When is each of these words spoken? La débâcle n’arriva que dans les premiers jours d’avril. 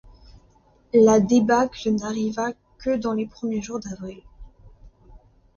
La 0.95 1.19
débâcle 1.19 1.91
n’arriva 1.91 2.53
que 2.79 2.97
dans 2.97 3.13
les 3.13 3.27
premiers 3.27 3.61
jours 3.61 3.79
d’avril. 3.79 4.23